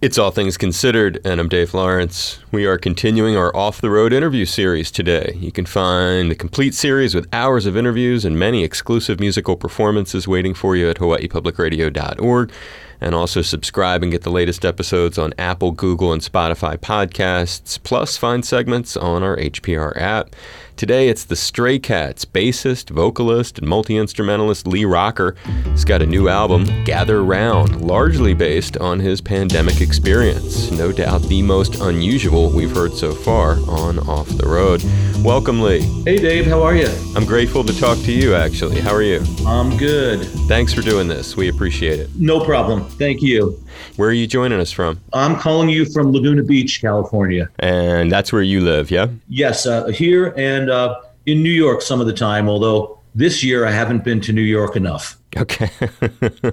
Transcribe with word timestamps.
It's 0.00 0.16
All 0.16 0.30
Things 0.30 0.56
Considered, 0.56 1.20
and 1.24 1.40
I'm 1.40 1.48
Dave 1.48 1.74
Lawrence. 1.74 2.38
We 2.52 2.66
are 2.66 2.78
continuing 2.78 3.36
our 3.36 3.54
off 3.56 3.80
the 3.80 3.90
road 3.90 4.12
interview 4.12 4.44
series 4.44 4.92
today. 4.92 5.36
You 5.40 5.50
can 5.50 5.66
find 5.66 6.30
the 6.30 6.36
complete 6.36 6.74
series 6.74 7.16
with 7.16 7.26
hours 7.32 7.66
of 7.66 7.76
interviews 7.76 8.24
and 8.24 8.38
many 8.38 8.62
exclusive 8.62 9.18
musical 9.18 9.56
performances 9.56 10.28
waiting 10.28 10.54
for 10.54 10.76
you 10.76 10.88
at 10.88 10.98
hawaiipublicradio.org. 10.98 12.52
And 13.00 13.14
also 13.14 13.42
subscribe 13.42 14.02
and 14.02 14.10
get 14.10 14.22
the 14.22 14.30
latest 14.30 14.64
episodes 14.64 15.18
on 15.18 15.34
Apple, 15.38 15.70
Google, 15.70 16.12
and 16.12 16.22
Spotify 16.22 16.76
podcasts, 16.76 17.82
plus 17.82 18.16
find 18.16 18.44
segments 18.44 18.96
on 18.96 19.22
our 19.22 19.36
HPR 19.36 19.96
app. 19.96 20.34
Today 20.78 21.08
it's 21.08 21.24
the 21.24 21.34
Stray 21.34 21.80
Cats 21.80 22.24
bassist, 22.24 22.90
vocalist, 22.90 23.58
and 23.58 23.66
multi 23.66 23.96
instrumentalist 23.96 24.64
Lee 24.64 24.84
Rocker. 24.84 25.34
He's 25.64 25.84
got 25.84 26.02
a 26.02 26.06
new 26.06 26.28
album, 26.28 26.66
Gather 26.84 27.24
Round, 27.24 27.80
largely 27.80 28.32
based 28.32 28.76
on 28.76 29.00
his 29.00 29.20
pandemic 29.20 29.80
experience. 29.80 30.70
No 30.70 30.92
doubt 30.92 31.22
the 31.22 31.42
most 31.42 31.80
unusual 31.80 32.50
we've 32.50 32.70
heard 32.70 32.92
so 32.92 33.12
far 33.12 33.58
on 33.68 33.98
Off 34.08 34.28
the 34.28 34.46
Road. 34.46 34.84
Welcome, 35.24 35.62
Lee. 35.62 35.80
Hey, 36.04 36.16
Dave, 36.18 36.46
how 36.46 36.62
are 36.62 36.76
you? 36.76 36.86
I'm 37.16 37.24
grateful 37.24 37.64
to 37.64 37.76
talk 37.76 37.98
to 38.04 38.12
you, 38.12 38.36
actually. 38.36 38.80
How 38.80 38.94
are 38.94 39.02
you? 39.02 39.20
I'm 39.44 39.76
good. 39.76 40.20
Thanks 40.46 40.72
for 40.72 40.82
doing 40.82 41.08
this. 41.08 41.36
We 41.36 41.48
appreciate 41.48 41.98
it. 41.98 42.08
No 42.14 42.44
problem. 42.44 42.87
Thank 42.96 43.22
you. 43.22 43.62
Where 43.96 44.08
are 44.08 44.14
you 44.14 44.26
joining 44.26 44.60
us 44.60 44.72
from? 44.72 45.00
I'm 45.12 45.36
calling 45.36 45.68
you 45.68 45.84
from 45.84 46.12
Laguna 46.12 46.42
Beach, 46.42 46.80
California. 46.80 47.48
And 47.58 48.10
that's 48.10 48.32
where 48.32 48.42
you 48.42 48.60
live, 48.60 48.90
yeah? 48.90 49.08
Yes, 49.28 49.66
uh, 49.66 49.86
here 49.86 50.34
and 50.36 50.70
uh, 50.70 51.00
in 51.26 51.42
New 51.42 51.50
York 51.50 51.82
some 51.82 52.00
of 52.00 52.06
the 52.06 52.12
time, 52.12 52.48
although 52.48 52.98
this 53.14 53.42
year 53.42 53.66
I 53.66 53.70
haven't 53.70 54.04
been 54.04 54.20
to 54.22 54.32
New 54.32 54.42
York 54.42 54.76
enough. 54.76 55.18
Okay. 55.36 55.70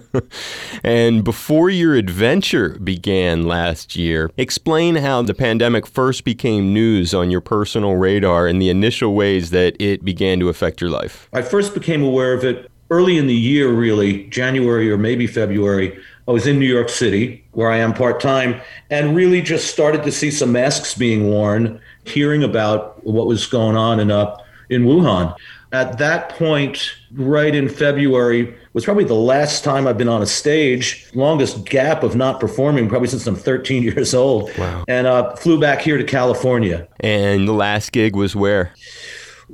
and 0.83 1.23
before 1.23 1.69
your 1.69 1.95
adventure 1.95 2.77
began 2.79 3.47
last 3.47 3.95
year, 3.95 4.29
explain 4.37 4.95
how 4.95 5.21
the 5.21 5.33
pandemic 5.33 5.87
first 5.87 6.23
became 6.23 6.73
news 6.73 7.13
on 7.13 7.31
your 7.31 7.41
personal 7.41 7.95
radar 7.95 8.47
and 8.47 8.61
the 8.61 8.69
initial 8.69 9.15
ways 9.15 9.51
that 9.51 9.75
it 9.79 10.03
began 10.03 10.39
to 10.39 10.49
affect 10.49 10.81
your 10.81 10.89
life. 10.89 11.29
I 11.33 11.41
first 11.41 11.73
became 11.73 12.03
aware 12.03 12.33
of 12.33 12.43
it 12.43 12.69
early 12.89 13.17
in 13.17 13.27
the 13.27 13.35
year, 13.35 13.71
really, 13.71 14.25
January 14.25 14.91
or 14.91 14.97
maybe 14.97 15.27
February. 15.27 15.97
I 16.27 16.31
was 16.31 16.47
in 16.47 16.59
New 16.59 16.65
York 16.65 16.89
City, 16.89 17.43
where 17.51 17.69
I 17.69 17.77
am 17.77 17.93
part 17.93 18.19
time, 18.19 18.59
and 18.89 19.15
really 19.15 19.41
just 19.41 19.71
started 19.71 20.03
to 20.03 20.11
see 20.11 20.31
some 20.31 20.51
masks 20.51 20.95
being 20.95 21.27
worn, 21.27 21.79
hearing 22.05 22.43
about 22.43 23.05
what 23.05 23.27
was 23.27 23.45
going 23.45 23.75
on 23.75 23.99
in 23.99 24.11
uh, 24.11 24.35
in 24.69 24.85
Wuhan. 24.85 25.35
At 25.71 25.97
that 25.97 26.29
point, 26.29 26.93
right 27.11 27.53
in 27.53 27.67
February, 27.67 28.55
was 28.73 28.85
probably 28.85 29.03
the 29.03 29.13
last 29.13 29.63
time 29.63 29.87
I've 29.87 29.97
been 29.97 30.09
on 30.09 30.21
a 30.21 30.25
stage, 30.25 31.05
longest 31.13 31.65
gap 31.65 32.01
of 32.01 32.15
not 32.15 32.39
performing, 32.39 32.87
probably 32.87 33.07
since 33.07 33.27
I'm 33.27 33.35
13 33.35 33.83
years 33.93 34.13
old. 34.13 34.55
Wow. 34.57 34.85
And 34.87 35.05
uh, 35.05 35.35
flew 35.35 35.59
back 35.59 35.81
here 35.81 35.97
to 35.97 36.03
California. 36.03 36.87
And 37.01 37.47
the 37.47 37.53
last 37.53 37.91
gig 37.91 38.15
was 38.15 38.35
where? 38.35 38.73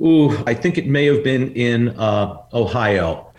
Ooh, 0.00 0.36
I 0.46 0.54
think 0.54 0.78
it 0.78 0.86
may 0.86 1.06
have 1.06 1.22
been 1.22 1.52
in 1.52 1.90
uh, 1.90 2.36
Ohio. 2.52 3.32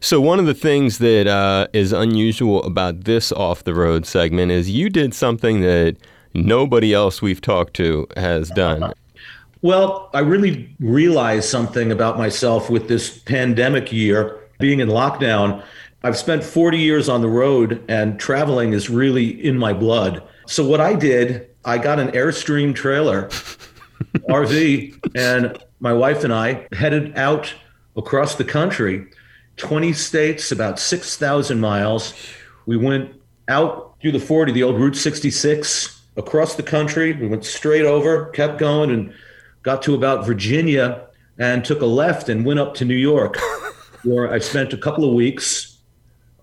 So, 0.00 0.20
one 0.20 0.38
of 0.38 0.46
the 0.46 0.54
things 0.54 0.98
that 0.98 1.26
uh, 1.26 1.68
is 1.72 1.92
unusual 1.92 2.62
about 2.64 3.04
this 3.04 3.32
off 3.32 3.64
the 3.64 3.74
road 3.74 4.06
segment 4.06 4.50
is 4.50 4.70
you 4.70 4.88
did 4.88 5.14
something 5.14 5.60
that 5.60 5.96
nobody 6.34 6.94
else 6.94 7.20
we've 7.20 7.40
talked 7.40 7.74
to 7.74 8.06
has 8.16 8.48
done. 8.50 8.92
Well, 9.62 10.08
I 10.14 10.20
really 10.20 10.74
realized 10.80 11.48
something 11.48 11.92
about 11.92 12.16
myself 12.16 12.70
with 12.70 12.88
this 12.88 13.18
pandemic 13.18 13.92
year, 13.92 14.38
being 14.58 14.80
in 14.80 14.88
lockdown. 14.88 15.62
I've 16.02 16.16
spent 16.16 16.42
40 16.42 16.78
years 16.78 17.10
on 17.10 17.20
the 17.20 17.28
road 17.28 17.84
and 17.86 18.18
traveling 18.18 18.72
is 18.72 18.88
really 18.88 19.28
in 19.44 19.58
my 19.58 19.74
blood. 19.74 20.22
So, 20.46 20.66
what 20.66 20.80
I 20.80 20.94
did, 20.94 21.46
I 21.66 21.76
got 21.76 22.00
an 22.00 22.10
Airstream 22.12 22.74
trailer, 22.74 23.28
RV, 24.30 24.98
and 25.14 25.58
my 25.80 25.92
wife 25.92 26.24
and 26.24 26.32
I 26.32 26.68
headed 26.72 27.16
out 27.16 27.52
across 27.96 28.36
the 28.36 28.44
country 28.44 29.06
20 29.56 29.92
states, 29.92 30.52
about 30.52 30.78
6,000 30.78 31.60
miles. 31.60 32.14
We 32.64 32.76
went 32.76 33.14
out 33.48 33.96
through 34.00 34.12
the 34.12 34.20
40, 34.20 34.52
the 34.52 34.62
old 34.62 34.80
Route 34.80 34.96
66, 34.96 36.00
across 36.16 36.54
the 36.54 36.62
country. 36.62 37.12
We 37.12 37.26
went 37.26 37.44
straight 37.44 37.84
over, 37.84 38.26
kept 38.26 38.58
going, 38.58 38.90
and 38.90 39.12
got 39.62 39.82
to 39.82 39.94
about 39.94 40.24
Virginia 40.24 41.06
and 41.38 41.64
took 41.64 41.82
a 41.82 41.86
left 41.86 42.28
and 42.28 42.44
went 42.46 42.60
up 42.60 42.74
to 42.76 42.84
New 42.84 42.96
York, 42.96 43.36
where 44.04 44.32
I 44.32 44.38
spent 44.38 44.72
a 44.72 44.78
couple 44.78 45.04
of 45.04 45.14
weeks. 45.14 45.78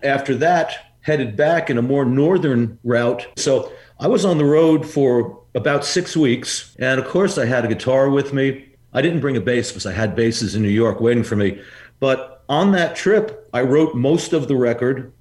After 0.02 0.36
that, 0.36 0.92
headed 1.00 1.36
back 1.36 1.70
in 1.70 1.78
a 1.78 1.82
more 1.82 2.04
northern 2.04 2.78
route. 2.84 3.26
So 3.36 3.72
I 3.98 4.06
was 4.06 4.24
on 4.24 4.38
the 4.38 4.44
road 4.44 4.88
for 4.88 5.40
about 5.54 5.84
six 5.84 6.16
weeks. 6.16 6.76
And 6.78 7.00
of 7.00 7.08
course, 7.08 7.38
I 7.38 7.46
had 7.46 7.64
a 7.64 7.68
guitar 7.68 8.10
with 8.10 8.32
me. 8.32 8.67
I 8.92 9.02
didn't 9.02 9.20
bring 9.20 9.36
a 9.36 9.40
bass 9.40 9.70
because 9.70 9.86
I 9.86 9.92
had 9.92 10.16
basses 10.16 10.54
in 10.54 10.62
New 10.62 10.68
York 10.68 11.00
waiting 11.00 11.24
for 11.24 11.36
me. 11.36 11.60
But 12.00 12.44
on 12.48 12.72
that 12.72 12.96
trip, 12.96 13.48
I 13.52 13.62
wrote 13.62 13.94
most 13.94 14.32
of 14.32 14.48
the 14.48 14.56
record. 14.56 15.12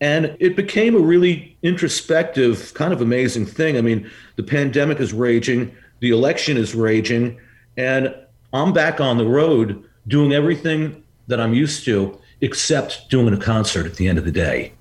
And 0.00 0.36
it 0.38 0.54
became 0.54 0.94
a 0.94 1.00
really 1.00 1.56
introspective, 1.62 2.72
kind 2.74 2.92
of 2.92 3.00
amazing 3.00 3.46
thing. 3.46 3.76
I 3.76 3.80
mean, 3.80 4.08
the 4.36 4.44
pandemic 4.44 5.00
is 5.00 5.12
raging, 5.12 5.74
the 6.00 6.10
election 6.10 6.56
is 6.56 6.74
raging, 6.74 7.40
and 7.76 8.14
I'm 8.52 8.72
back 8.72 9.00
on 9.00 9.18
the 9.18 9.26
road 9.26 9.84
doing 10.06 10.32
everything 10.32 11.02
that 11.26 11.40
I'm 11.40 11.52
used 11.52 11.84
to, 11.86 12.18
except 12.40 13.10
doing 13.10 13.34
a 13.34 13.36
concert 13.36 13.86
at 13.86 13.96
the 13.96 14.08
end 14.08 14.18
of 14.18 14.24
the 14.24 14.32
day. 14.32 14.72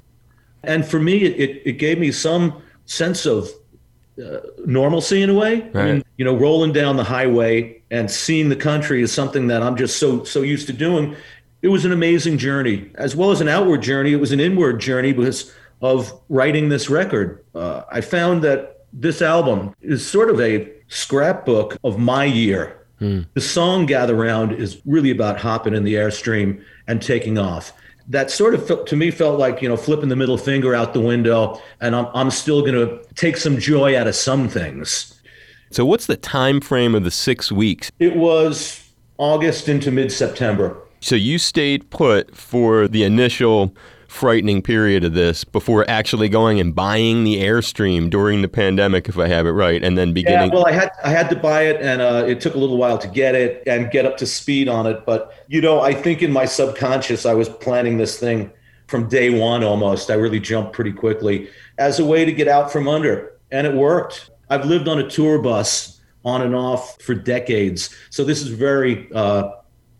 And 0.64 0.86
for 0.86 1.00
me, 1.00 1.24
it, 1.24 1.62
it 1.66 1.74
gave 1.74 1.98
me 1.98 2.12
some 2.12 2.62
sense 2.86 3.25
of 3.25 3.50
uh, 4.23 4.39
normalcy 4.66 5.22
in 5.22 5.29
a 5.29 5.33
way. 5.33 5.61
Right. 5.61 5.75
I 5.75 5.94
mean, 5.94 6.05
you 6.17 6.25
know, 6.25 6.35
rolling 6.35 6.73
down 6.73 6.97
the 6.97 7.03
highway 7.03 7.81
and 7.91 8.09
seeing 8.09 8.50
the 8.50 8.55
country 8.55 9.01
is 9.01 9.11
something 9.11 9.47
that 9.47 9.61
I'm 9.61 9.75
just 9.75 9.97
so 9.97 10.23
so 10.23 10.41
used 10.41 10.67
to 10.67 10.73
doing. 10.73 11.16
It 11.61 11.69
was 11.69 11.85
an 11.85 11.91
amazing 11.91 12.38
journey, 12.38 12.91
as 12.95 13.16
well 13.16 13.31
as 13.31 13.41
an 13.41 13.47
outward 13.47 13.81
journey. 13.81 14.13
It 14.13 14.19
was 14.19 14.31
an 14.31 14.39
inward 14.39 14.79
journey 14.79 15.13
because 15.13 15.53
of 15.81 16.11
writing 16.29 16.69
this 16.69 16.89
record. 16.89 17.44
Uh, 17.53 17.83
I 17.91 18.01
found 18.01 18.44
that 18.44 18.85
this 18.94 19.22
album 19.22 19.75
is 19.81 20.07
sort 20.07 20.29
of 20.29 20.39
a 20.39 20.72
scrapbook 20.88 21.77
of 21.83 22.00
my 22.00 22.25
year. 22.25 22.73
The 23.35 23.41
song 23.41 23.85
"Gather 23.85 24.16
Round" 24.16 24.51
is 24.51 24.81
really 24.85 25.11
about 25.11 25.39
hopping 25.39 25.75
in 25.75 25.83
the 25.83 25.94
airstream 25.94 26.63
and 26.88 27.00
taking 27.00 27.38
off 27.38 27.72
that 28.09 28.31
sort 28.31 28.53
of 28.56 28.66
felt, 28.66 28.88
to 28.88 28.95
me 28.95 29.12
felt 29.12 29.38
like 29.40 29.62
you 29.62 29.68
know 29.68 29.78
flipping 29.78 30.09
the 30.09 30.16
middle 30.16 30.38
finger 30.38 30.73
out 30.73 30.94
the 30.94 31.00
window 31.01 31.59
and 31.81 31.95
i'm, 31.95 32.07
I'm 32.13 32.31
still 32.31 32.62
going 32.62 32.73
to 32.75 33.03
take 33.16 33.38
some 33.38 33.57
joy 33.59 33.97
out 33.97 34.07
of 34.07 34.16
some 34.16 34.47
things 34.50 35.19
So, 35.72 35.85
what's 35.85 36.06
the 36.06 36.18
time 36.18 36.62
frame 36.62 36.95
of 36.95 37.03
the 37.03 37.12
six 37.12 37.51
weeks? 37.51 37.91
it 38.00 38.16
was 38.16 38.84
august 39.18 39.68
into 39.68 39.91
mid-september 39.91 40.78
So, 41.01 41.16
you 41.16 41.38
stayed 41.38 41.90
put 41.90 42.35
for 42.35 42.88
the 42.88 43.03
initial 43.03 43.73
frightening 44.07 44.62
period 44.62 45.03
of 45.03 45.13
this 45.13 45.44
before 45.44 45.90
actually 45.90 46.29
going 46.29 46.59
and 46.59 46.73
buying 46.73 47.23
the 47.23 47.38
Airstream 47.38 48.09
during 48.09 48.41
the 48.41 48.47
pandemic, 48.47 49.09
if 49.09 49.18
I 49.18 49.28
have 49.28 49.45
it 49.45 49.51
right, 49.51 49.84
and 49.84 49.97
then 49.97 50.13
beginning. 50.13 50.50
yeah 50.50 50.56
well 50.56 50.66
i 50.68 50.72
had 50.72 50.91
i 51.03 51.09
had 51.09 51.29
to 51.29 51.35
buy 51.35 51.63
it 51.63 51.81
and 51.81 52.01
uh, 52.01 52.23
it 52.28 52.41
took 52.41 52.56
a 52.56 52.57
little 52.57 52.78
while 52.78 52.97
to 52.97 53.07
get 53.07 53.35
it 53.35 53.63
and 53.68 53.91
get 53.91 54.06
up 54.06 54.18
to 54.18 54.25
speed 54.25 54.68
on 54.68 54.85
it 54.85 55.06
but 55.06 55.34
you 55.47 55.62
know 55.62 55.81
i 55.81 55.94
think 55.94 56.22
in 56.22 56.31
my 56.31 56.45
subconscious 56.45 57.25
i 57.25 57.34
was 57.34 57.50
planning 57.50 57.97
this 57.97 58.19
thing 58.19 58.51
from 58.88 59.07
day 59.07 59.29
one 59.29 59.63
almost 59.63 60.09
i 60.09 60.13
really 60.13 60.39
jumped 60.39 60.74
pretty 60.74 60.91
quickly 60.91 61.50
as 61.78 62.00
a 62.00 62.06
way 62.06 62.25
to 62.25 62.31
get 62.31 62.47
out 62.47 62.72
from 62.72 62.88
under 62.88 63.34
and 63.51 63.66
it 63.66 63.74
worked 63.74 64.29
i've 64.50 64.66
lived 64.66 64.88
on 64.88 65.00
a 65.00 65.09
tour 65.09 65.39
bus 65.39 66.01
on 66.25 66.41
and 66.41 66.56
off 66.56 67.01
for 67.01 67.13
decades 67.13 67.95
so 68.09 68.24
this 68.24 68.41
is 68.41 68.47
very 68.47 69.12
uh, 69.13 69.51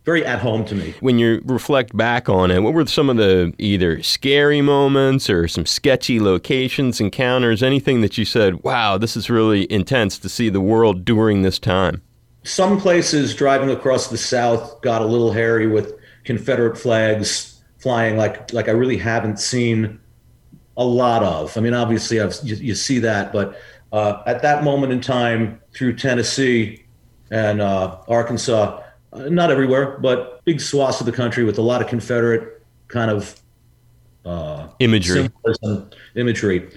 very 0.08 0.26
at 0.26 0.40
home 0.40 0.66
to 0.66 0.74
me 0.74 0.96
when 1.02 1.20
you 1.20 1.42
reflect 1.46 1.96
back 1.96 2.30
on 2.30 2.50
it, 2.50 2.64
what 2.64 2.74
were 2.74 2.86
some 2.88 3.10
of 3.10 3.18
the 3.18 3.54
either 3.60 4.02
scary 4.02 4.62
moments 4.62 5.30
or 5.30 5.48
some 5.48 5.66
sketchy 5.66 6.20
locations, 6.20 7.00
encounters, 7.00 7.62
anything 7.62 8.02
that 8.02 8.18
you 8.18 8.26
said, 8.26 8.64
wow, 8.64 8.98
this 8.98 9.16
is 9.16 9.30
really 9.30 9.72
intense 9.72 10.18
to 10.18 10.30
see 10.30 10.50
the 10.50 10.62
world 10.62 11.06
during 11.06 11.44
this 11.44 11.60
time? 11.60 12.02
some 12.48 12.80
places 12.80 13.36
driving 13.36 13.70
across 13.70 14.08
the 14.08 14.18
south 14.18 14.82
got 14.82 15.02
a 15.02 15.06
little 15.06 15.34
hairy 15.34 15.68
with 15.68 15.96
confederate 16.24 16.78
flags 16.78 17.62
flying 17.78 18.16
like 18.16 18.54
like 18.54 18.70
i 18.70 18.72
really 18.72 18.96
haven't 18.98 19.38
seen 19.38 20.00
a 20.78 20.86
lot 20.86 21.24
of 21.24 21.56
i 21.58 21.60
mean 21.60 21.74
obviously 21.74 22.22
I've, 22.22 22.34
you, 22.44 22.56
you 22.56 22.74
see 22.74 23.00
that 23.00 23.34
but 23.34 23.60
uh, 23.92 24.24
at 24.26 24.42
that 24.44 24.64
moment 24.64 24.94
in 24.94 25.02
time 25.02 25.60
through 25.74 25.98
tennessee 25.98 26.86
and 27.32 27.60
uh, 27.62 27.98
arkansas 28.08 28.82
uh, 29.14 29.30
not 29.30 29.52
everywhere 29.52 29.98
but 30.00 30.44
big 30.46 30.60
swaths 30.60 31.00
of 31.00 31.06
the 31.06 31.12
country 31.12 31.44
with 31.44 31.58
a 31.58 31.62
lot 31.62 31.82
of 31.82 31.88
confederate 31.88 32.62
kind 32.88 33.12
of 33.12 33.40
uh, 34.28 34.68
Imagery. 34.80 35.30
imagery. 36.16 36.70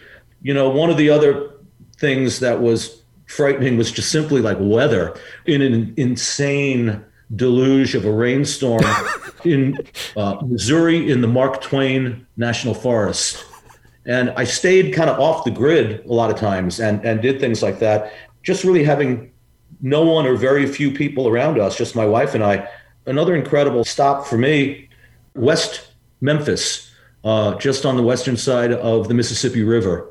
You 0.42 0.54
know, 0.54 0.70
one 0.70 0.88
of 0.88 0.96
the 0.96 1.10
other 1.10 1.50
things 1.98 2.40
that 2.40 2.60
was 2.60 3.02
frightening 3.26 3.76
was 3.76 3.90
just 3.90 4.10
simply 4.10 4.40
like 4.40 4.56
weather 4.60 5.16
in 5.46 5.60
an 5.60 5.92
insane 5.96 7.04
deluge 7.34 7.94
of 7.94 8.04
a 8.04 8.12
rainstorm 8.12 8.82
in 9.44 9.76
uh, 10.16 10.36
Missouri 10.42 11.10
in 11.10 11.20
the 11.20 11.28
Mark 11.28 11.60
Twain 11.60 12.26
National 12.36 12.74
Forest. 12.74 13.44
And 14.06 14.30
I 14.30 14.44
stayed 14.44 14.94
kind 14.94 15.10
of 15.10 15.20
off 15.20 15.44
the 15.44 15.50
grid 15.50 16.04
a 16.06 16.12
lot 16.12 16.30
of 16.30 16.36
times 16.36 16.80
and, 16.80 17.04
and 17.04 17.20
did 17.20 17.38
things 17.38 17.62
like 17.62 17.80
that. 17.80 18.12
Just 18.42 18.64
really 18.64 18.82
having 18.82 19.29
no 19.80 20.02
one 20.04 20.26
or 20.26 20.36
very 20.36 20.66
few 20.66 20.90
people 20.90 21.28
around 21.28 21.58
us, 21.58 21.76
just 21.76 21.94
my 21.96 22.06
wife 22.06 22.34
and 22.34 22.44
I. 22.44 22.68
Another 23.06 23.34
incredible 23.34 23.84
stop 23.84 24.26
for 24.26 24.36
me, 24.38 24.88
West 25.34 25.88
Memphis, 26.20 26.90
uh, 27.24 27.54
just 27.56 27.86
on 27.86 27.96
the 27.96 28.02
western 28.02 28.36
side 28.36 28.72
of 28.72 29.08
the 29.08 29.14
Mississippi 29.14 29.62
River. 29.62 30.06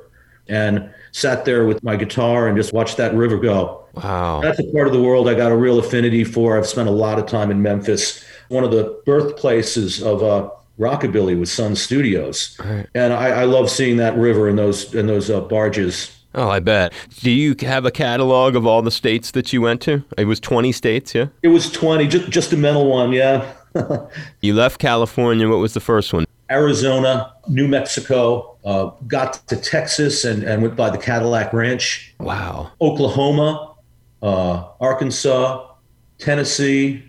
And 0.48 0.90
sat 1.12 1.46
there 1.46 1.66
with 1.66 1.84
my 1.84 1.96
guitar 1.96 2.48
and 2.48 2.58
just 2.58 2.74
watched 2.74 2.98
that 2.98 3.14
river 3.14 3.38
go. 3.38 3.86
Wow. 3.94 4.42
That's 4.42 4.60
a 4.60 4.72
part 4.72 4.88
of 4.88 4.94
the 4.94 5.02
world 5.02 5.30
I 5.30 5.36
got 5.36 5.52
a 5.52 5.56
real 5.56 5.78
affinity 5.80 6.24
for. 6.24 6.58
I've 6.58 6.68
spent 6.68 6.88
a 6.90 6.92
lot 6.92 7.20
of 7.20 7.28
time 7.28 7.52
in 7.52 7.62
Memphis, 7.62 8.24
one 8.50 8.64
of 8.64 8.72
the 8.72 9.00
birthplaces 9.06 10.02
of 10.02 10.24
uh, 10.24 10.50
rockabilly 10.80 11.40
with 11.40 11.50
Sun 11.50 11.76
Studios, 11.76 12.58
Right. 12.64 12.88
and 12.96 13.14
I, 13.14 13.42
I 13.42 13.44
love 13.44 13.70
seeing 13.70 13.98
that 13.98 14.16
river 14.18 14.48
and 14.48 14.58
those 14.58 14.94
and 14.96 15.08
those 15.10 15.30
uh, 15.30 15.42
barges. 15.42 16.16
Oh, 16.36 16.50
I 16.50 16.60
bet. 16.60 16.94
Do 17.22 17.32
you 17.32 17.56
have 17.62 17.86
a 17.86 17.92
catalog 17.92 18.56
of 18.56 18.66
all 18.68 18.82
the 18.82 18.92
states 18.92 19.32
that 19.32 19.52
you 19.52 19.62
went 19.62 19.82
to? 19.82 20.04
It 20.18 20.26
was 20.26 20.40
20 20.40 20.72
states, 20.72 21.16
yeah? 21.16 21.28
It 21.42 21.48
was 21.48 21.72
twenty, 21.72 22.08
just 22.08 22.30
just 22.30 22.54
a 22.54 22.58
mental 22.58 22.88
one, 22.88 23.12
yeah. 23.12 23.52
You 24.42 24.54
left 24.54 24.80
California. 24.80 25.48
What 25.48 25.60
was 25.60 25.74
the 25.74 25.80
first 25.80 26.14
one? 26.14 26.26
Arizona, 26.52 27.34
New 27.48 27.68
Mexico, 27.68 28.58
uh, 28.66 28.92
got 29.08 29.34
to 29.48 29.56
Texas 29.56 30.26
and, 30.26 30.44
and 30.44 30.62
went 30.62 30.76
by 30.76 30.90
the 30.90 30.98
Cadillac 30.98 31.54
Ranch. 31.54 32.14
Wow. 32.20 32.72
Oklahoma, 32.82 33.76
uh, 34.24 34.70
Arkansas, 34.80 35.68
Tennessee, 36.18 37.04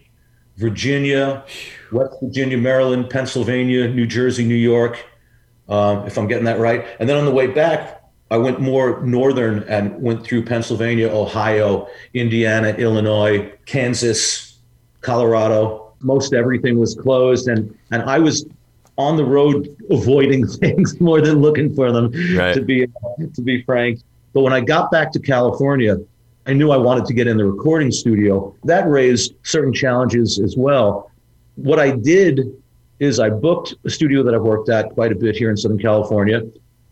Virginia, 0.56 1.44
West 1.90 2.16
Virginia, 2.22 2.58
Maryland, 2.58 3.08
Pennsylvania, 3.08 3.88
New 3.88 4.06
Jersey, 4.06 4.44
New 4.44 4.54
York, 4.54 5.04
um, 5.68 6.06
if 6.06 6.18
I'm 6.18 6.26
getting 6.26 6.44
that 6.44 6.58
right. 6.58 6.84
And 6.98 7.08
then 7.08 7.16
on 7.16 7.24
the 7.24 7.30
way 7.30 7.46
back, 7.46 7.99
I 8.30 8.36
went 8.36 8.60
more 8.60 9.00
northern 9.04 9.64
and 9.64 10.00
went 10.00 10.24
through 10.24 10.44
Pennsylvania, 10.44 11.08
Ohio, 11.08 11.88
Indiana, 12.14 12.68
Illinois, 12.70 13.52
Kansas, 13.66 14.58
Colorado. 15.00 15.92
Most 16.00 16.32
everything 16.32 16.78
was 16.78 16.94
closed, 16.94 17.48
and 17.48 17.76
and 17.90 18.02
I 18.02 18.18
was 18.18 18.46
on 18.96 19.16
the 19.16 19.24
road 19.24 19.76
avoiding 19.90 20.46
things 20.62 21.00
more 21.00 21.20
than 21.20 21.40
looking 21.40 21.74
for 21.74 21.90
them. 21.90 22.12
Right. 22.36 22.54
To 22.54 22.62
be 22.62 22.86
to 23.34 23.42
be 23.42 23.62
frank, 23.62 24.00
but 24.32 24.42
when 24.42 24.52
I 24.52 24.60
got 24.60 24.90
back 24.90 25.10
to 25.12 25.18
California, 25.18 25.96
I 26.46 26.52
knew 26.52 26.70
I 26.70 26.76
wanted 26.76 27.06
to 27.06 27.14
get 27.14 27.26
in 27.26 27.36
the 27.36 27.44
recording 27.44 27.90
studio. 27.90 28.54
That 28.64 28.88
raised 28.88 29.34
certain 29.42 29.72
challenges 29.72 30.38
as 30.38 30.56
well. 30.56 31.10
What 31.56 31.78
I 31.80 31.90
did 31.90 32.40
is 33.00 33.18
I 33.18 33.30
booked 33.30 33.74
a 33.84 33.90
studio 33.90 34.22
that 34.22 34.34
I've 34.34 34.42
worked 34.42 34.68
at 34.68 34.90
quite 34.90 35.10
a 35.10 35.14
bit 35.14 35.36
here 35.36 35.50
in 35.50 35.56
Southern 35.56 35.78
California, 35.78 36.42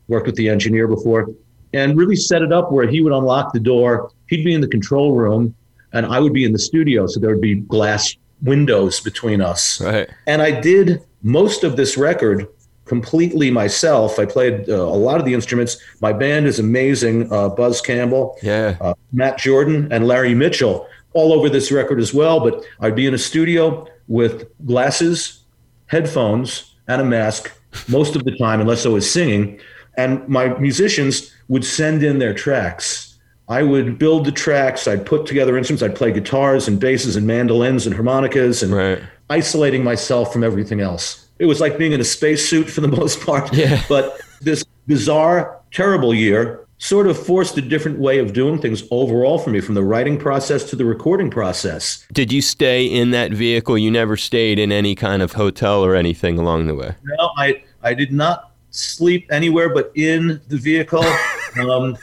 worked 0.08 0.26
with 0.26 0.36
the 0.36 0.48
engineer 0.48 0.88
before, 0.88 1.28
and 1.72 1.96
really 1.96 2.16
set 2.16 2.42
it 2.42 2.52
up 2.52 2.72
where 2.72 2.86
he 2.88 3.00
would 3.00 3.12
unlock 3.12 3.52
the 3.52 3.60
door. 3.60 4.10
He'd 4.28 4.44
be 4.44 4.54
in 4.54 4.60
the 4.60 4.68
control 4.68 5.14
room, 5.14 5.54
and 5.92 6.06
I 6.06 6.18
would 6.18 6.32
be 6.32 6.44
in 6.44 6.52
the 6.52 6.58
studio. 6.58 7.06
So 7.06 7.20
there 7.20 7.30
would 7.30 7.40
be 7.42 7.56
glass 7.56 8.14
windows 8.42 9.00
between 9.00 9.40
us. 9.40 9.80
Right. 9.80 10.08
And 10.26 10.40
I 10.42 10.60
did 10.60 11.02
most 11.22 11.64
of 11.64 11.76
this 11.76 11.96
record 11.96 12.46
completely 12.84 13.50
myself. 13.50 14.18
I 14.18 14.24
played 14.24 14.70
uh, 14.70 14.74
a 14.74 14.96
lot 14.96 15.20
of 15.20 15.26
the 15.26 15.34
instruments. 15.34 15.76
My 16.00 16.12
band 16.12 16.46
is 16.46 16.58
amazing. 16.58 17.30
Uh, 17.30 17.50
Buzz 17.50 17.80
Campbell, 17.82 18.38
Yeah. 18.42 18.76
uh, 18.80 18.94
Matt 19.12 19.36
Jordan, 19.38 19.88
and 19.92 20.06
Larry 20.06 20.34
Mitchell 20.34 20.86
all 21.12 21.32
over 21.34 21.50
this 21.50 21.70
record 21.70 22.00
as 22.00 22.14
well. 22.14 22.40
But 22.40 22.64
I'd 22.80 22.94
be 22.94 23.06
in 23.06 23.12
a 23.12 23.18
studio 23.18 23.86
with 24.06 24.46
glasses, 24.66 25.40
headphones, 25.86 26.76
and 26.86 27.02
a 27.02 27.04
mask 27.04 27.52
most 27.88 28.16
of 28.16 28.24
the 28.24 28.34
time, 28.38 28.60
unless 28.62 28.86
I 28.86 28.88
was 28.88 29.10
singing. 29.10 29.60
And 29.98 30.26
my 30.28 30.48
musicians 30.58 31.30
would 31.48 31.64
send 31.64 32.02
in 32.02 32.18
their 32.20 32.32
tracks. 32.32 33.18
I 33.48 33.62
would 33.64 33.98
build 33.98 34.24
the 34.26 34.32
tracks. 34.32 34.86
I'd 34.86 35.04
put 35.04 35.26
together 35.26 35.58
instruments. 35.58 35.82
I'd 35.82 35.96
play 35.96 36.12
guitars 36.12 36.68
and 36.68 36.78
basses 36.78 37.16
and 37.16 37.26
mandolins 37.26 37.84
and 37.86 37.94
harmonicas 37.94 38.62
and 38.62 38.72
Right. 38.72 39.00
isolating 39.28 39.82
myself 39.82 40.32
from 40.32 40.44
everything 40.44 40.80
else. 40.80 41.26
It 41.38 41.46
was 41.46 41.60
like 41.60 41.78
being 41.78 41.92
in 41.92 42.00
a 42.00 42.04
spacesuit 42.04 42.70
for 42.70 42.80
the 42.80 42.88
most 43.00 43.20
part. 43.26 43.52
Yeah. 43.52 43.82
But 43.88 44.20
this 44.40 44.64
bizarre, 44.86 45.56
terrible 45.72 46.14
year 46.14 46.60
sort 46.80 47.08
of 47.08 47.18
forced 47.18 47.58
a 47.58 47.60
different 47.60 47.98
way 47.98 48.20
of 48.20 48.32
doing 48.32 48.60
things 48.60 48.84
overall 48.92 49.38
for 49.38 49.50
me, 49.50 49.60
from 49.60 49.74
the 49.74 49.82
writing 49.82 50.16
process 50.16 50.62
to 50.70 50.76
the 50.76 50.84
recording 50.84 51.28
process. 51.28 52.06
Did 52.12 52.30
you 52.32 52.40
stay 52.40 52.84
in 52.86 53.10
that 53.10 53.32
vehicle? 53.32 53.76
You 53.76 53.90
never 53.90 54.16
stayed 54.16 54.60
in 54.60 54.70
any 54.70 54.94
kind 54.94 55.20
of 55.22 55.32
hotel 55.32 55.84
or 55.84 55.96
anything 55.96 56.38
along 56.38 56.68
the 56.68 56.76
way. 56.76 56.94
No, 57.02 57.30
I 57.36 57.62
I 57.82 57.94
did 57.94 58.12
not 58.12 58.47
sleep 58.70 59.26
anywhere 59.30 59.68
but 59.68 59.90
in 59.94 60.40
the 60.48 60.56
vehicle. 60.56 61.04
Um, 61.58 61.96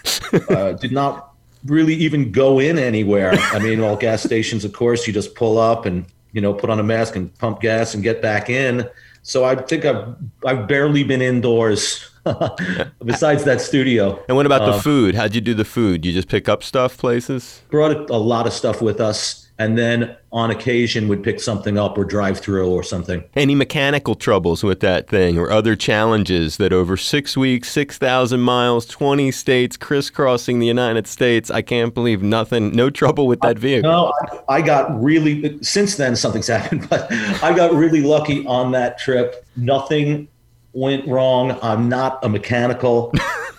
uh, 0.50 0.74
did 0.74 0.92
not 0.92 1.34
really 1.66 1.94
even 1.94 2.32
go 2.32 2.60
in 2.60 2.78
anywhere. 2.80 3.34
I 3.54 3.60
mean, 3.60 3.80
all 3.80 3.96
gas 3.96 4.24
stations, 4.24 4.66
of 4.66 4.74
course, 4.74 5.06
you 5.08 5.14
just 5.14 5.36
pull 5.36 5.60
up 5.60 5.86
and 5.86 6.04
you 6.34 6.42
know 6.42 6.52
put 6.54 6.70
on 6.72 6.80
a 6.80 6.84
mask 6.84 7.16
and 7.16 7.34
pump 7.38 7.62
gas 7.62 7.94
and 7.94 8.04
get 8.04 8.22
back 8.24 8.50
in. 8.50 8.90
So 9.22 9.46
I 9.46 9.56
think 9.56 9.86
I've 9.86 10.16
I've 10.46 10.68
barely 10.68 11.04
been 11.04 11.22
indoors 11.22 12.10
besides 13.06 13.44
that 13.46 13.62
studio. 13.62 14.20
And 14.28 14.36
what 14.36 14.46
about 14.48 14.66
the 14.66 14.74
Um, 14.74 14.82
food? 14.82 15.16
How'd 15.16 15.36
you 15.36 15.42
do 15.42 15.54
the 15.54 15.64
food? 15.64 16.06
You 16.06 16.12
just 16.12 16.28
pick 16.28 16.50
up 16.50 16.64
stuff 16.64 16.98
places? 16.98 17.62
Brought 17.70 18.10
a 18.10 18.18
lot 18.18 18.48
of 18.48 18.52
stuff 18.54 18.82
with 18.82 19.00
us, 19.00 19.45
and 19.58 19.78
then 19.78 20.16
on 20.32 20.52
occasion 20.52 21.08
would 21.08 21.24
pick 21.24 21.40
something 21.40 21.78
up 21.78 21.98
or 21.98 22.04
drive 22.04 22.40
through 22.40 22.70
or 22.70 22.84
something. 22.84 23.24
Any 23.36 23.56
mechanical 23.56 24.16
troubles 24.16 24.64
with 24.64 24.82
that 24.82 25.08
thing 25.08 25.38
or 25.38 25.50
other 25.50 25.76
challenges 25.76 26.58
that 26.58 26.74
over 26.74 26.98
six 26.98 27.38
weeks, 27.38 27.70
6,000 27.70 28.42
miles, 28.42 28.86
20 28.86 29.32
states, 29.32 29.78
crisscrossing 29.78 30.60
the 30.60 30.68
United 30.68 31.08
States, 31.08 31.50
I 31.50 31.62
can't 31.62 31.94
believe 31.94 32.22
nothing, 32.22 32.76
no 32.76 32.90
trouble 32.90 33.28
with 33.28 33.40
that 33.42 33.58
vehicle. 33.58 33.90
No, 33.90 34.14
I, 34.50 34.56
I 34.56 34.62
got 34.62 35.02
really, 35.02 35.62
since 35.64 35.96
then 35.96 36.16
something's 36.16 36.48
happened, 36.56 36.90
but 36.90 37.12
I 37.42 37.56
got 37.56 37.74
really 37.74 38.02
lucky 38.02 38.46
on 38.46 38.72
that 38.74 38.98
trip. 38.98 39.46
Nothing 39.56 40.28
went 40.74 41.08
wrong. 41.08 41.58
I'm 41.62 41.88
not 41.88 42.20
a 42.24 42.30
mechanical 42.30 43.14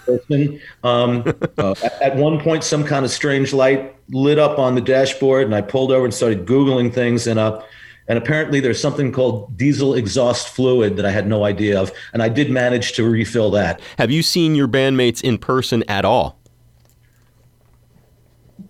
person. 0.07 0.61
Um, 0.83 1.25
uh, 1.59 1.75
at, 1.83 2.03
at 2.03 2.17
one 2.17 2.41
point, 2.41 2.65
some 2.65 2.85
kind 2.85 3.05
of 3.05 3.11
strange 3.11 3.53
light 3.53 3.95
lit 4.11 4.39
up 4.39 4.59
on 4.59 4.75
the 4.75 4.81
dashboard, 4.81 5.45
and 5.45 5.55
I 5.55 5.61
pulled 5.61 5.93
over 5.93 6.05
and 6.05 6.15
started 6.15 6.47
Googling 6.47 6.93
things. 6.93 7.27
And, 7.27 7.39
uh, 7.39 7.61
and 8.09 8.17
apparently, 8.17 8.61
there's 8.61 8.81
something 8.81 9.13
called 9.13 9.57
diesel 9.57 9.95
exhaust 9.95 10.49
fluid 10.49 10.97
that 10.97 11.05
I 11.05 11.11
had 11.11 11.27
no 11.27 11.45
idea 11.45 11.81
of. 11.81 11.93
And 12.13 12.23
I 12.23 12.29
did 12.29 12.51
manage 12.51 12.93
to 12.95 13.05
refill 13.05 13.51
that. 13.51 13.81
Have 13.99 14.11
you 14.11 14.23
seen 14.23 14.55
your 14.55 14.69
bandmates 14.69 15.23
in 15.23 15.39
person 15.39 15.83
at 15.89 16.05
all? 16.05 16.39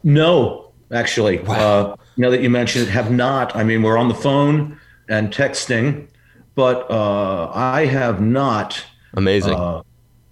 No, 0.02 0.72
actually. 0.92 1.40
Uh, 1.46 1.96
now 2.16 2.30
that 2.30 2.40
you 2.40 2.50
mention 2.50 2.82
it, 2.82 2.88
have 2.88 3.10
not. 3.10 3.54
I 3.54 3.64
mean, 3.64 3.82
we're 3.82 3.98
on 3.98 4.08
the 4.08 4.14
phone 4.14 4.78
and 5.08 5.32
texting, 5.32 6.08
but 6.54 6.90
uh, 6.90 7.50
I 7.52 7.86
have 7.86 8.20
not. 8.20 8.84
Amazing. 9.14 9.54
Uh, 9.54 9.82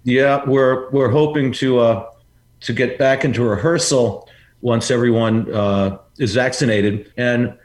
yeah, 0.05 0.43
we're 0.45 0.89
we're 0.91 1.09
hoping 1.09 1.51
to 1.53 1.79
uh, 1.79 2.09
to 2.61 2.73
get 2.73 2.97
back 2.97 3.25
into 3.25 3.43
rehearsal 3.43 4.29
once 4.61 4.89
everyone 4.89 5.51
uh, 5.51 5.97
is 6.19 6.35
vaccinated, 6.35 7.11
and 7.17 7.57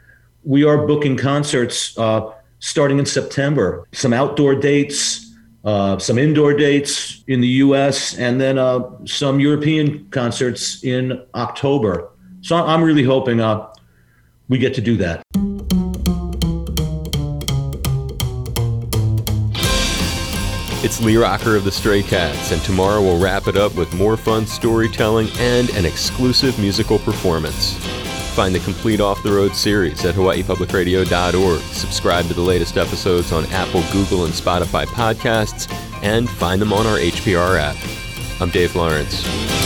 we 0.43 0.63
are 0.63 0.85
booking 0.87 1.15
concerts 1.15 1.97
uh, 1.97 2.31
starting 2.59 2.97
in 2.97 3.05
September. 3.05 3.87
Some 3.91 4.11
outdoor 4.11 4.55
dates, 4.55 5.33
uh, 5.63 5.99
some 5.99 6.17
indoor 6.17 6.53
dates 6.55 7.23
in 7.27 7.41
the 7.41 7.47
U.S., 7.65 8.17
and 8.17 8.41
then 8.41 8.57
uh, 8.57 8.89
some 9.05 9.39
European 9.39 10.09
concerts 10.09 10.83
in 10.83 11.23
October. 11.35 12.09
So 12.41 12.55
I'm 12.55 12.83
really 12.83 13.03
hoping 13.03 13.39
uh, 13.39 13.71
we 14.49 14.57
get 14.57 14.73
to 14.73 14.81
do 14.81 14.97
that. 14.97 15.21
It's 20.91 21.01
Lee 21.01 21.15
Rocker 21.15 21.55
of 21.55 21.63
the 21.63 21.71
Stray 21.71 22.03
Cats, 22.03 22.51
and 22.51 22.61
tomorrow 22.63 22.99
we'll 23.01 23.17
wrap 23.17 23.47
it 23.47 23.55
up 23.55 23.73
with 23.75 23.93
more 23.93 24.17
fun 24.17 24.45
storytelling 24.45 25.29
and 25.37 25.69
an 25.69 25.85
exclusive 25.85 26.59
musical 26.59 26.99
performance. 26.99 27.77
Find 28.35 28.53
the 28.53 28.59
complete 28.59 28.99
Off 28.99 29.23
the 29.23 29.31
Road 29.31 29.55
series 29.55 30.03
at 30.03 30.15
hawaiipublicradio.org. 30.15 31.61
Subscribe 31.61 32.25
to 32.25 32.33
the 32.33 32.41
latest 32.41 32.75
episodes 32.75 33.31
on 33.31 33.45
Apple, 33.53 33.85
Google, 33.93 34.25
and 34.25 34.33
Spotify 34.33 34.85
podcasts, 34.85 35.73
and 36.03 36.29
find 36.29 36.61
them 36.61 36.73
on 36.73 36.85
our 36.85 36.97
HPR 36.97 37.57
app. 37.57 37.77
I'm 38.41 38.49
Dave 38.49 38.75
Lawrence. 38.75 39.60